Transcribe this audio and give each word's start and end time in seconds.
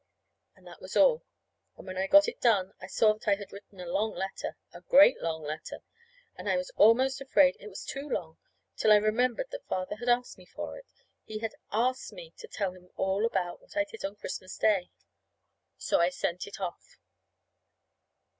And 0.55 0.65
that 0.65 0.81
was 0.81 0.97
all. 0.97 1.21
And 1.77 1.85
when 1.85 1.95
I 1.95 2.01
had 2.01 2.09
got 2.09 2.27
it 2.27 2.41
done, 2.41 2.73
I 2.81 2.87
saw 2.87 3.13
that 3.13 3.27
I 3.27 3.35
had 3.35 3.51
written 3.51 3.79
a 3.79 3.85
long 3.85 4.15
letter, 4.15 4.57
a 4.73 4.81
great 4.81 5.21
long 5.21 5.43
letter. 5.43 5.83
And 6.35 6.49
I 6.49 6.57
was 6.57 6.71
almost 6.71 7.21
afraid 7.21 7.55
it 7.59 7.67
was 7.67 7.85
too 7.85 8.09
long, 8.09 8.39
till 8.75 8.91
I 8.91 8.95
remembered 8.95 9.51
that 9.51 9.67
Father 9.67 9.97
had 9.97 10.09
asked 10.09 10.39
me 10.39 10.47
for 10.47 10.75
it; 10.75 10.87
he 11.23 11.37
had 11.37 11.53
asked 11.71 12.13
me 12.13 12.33
to 12.37 12.47
tell 12.47 12.71
him 12.71 12.89
all 12.95 13.27
about 13.27 13.61
what 13.61 13.77
I 13.77 13.83
did 13.83 14.03
on 14.03 14.15
Christmas 14.15 14.57
Day. 14.57 14.89
So 15.77 16.01
I 16.01 16.09
sent 16.09 16.47
it 16.47 16.59
off. 16.59 16.97